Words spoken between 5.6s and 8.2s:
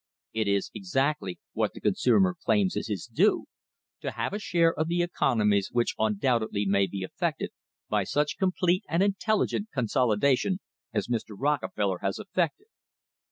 which undoubtedly may be effected by